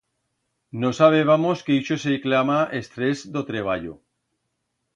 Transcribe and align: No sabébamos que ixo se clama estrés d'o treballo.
No 0.83 0.89
sabébamos 0.99 1.57
que 1.67 1.75
ixo 1.81 1.97
se 2.05 2.15
clama 2.25 2.57
estrés 2.81 3.25
d'o 3.37 3.45
treballo. 3.53 3.95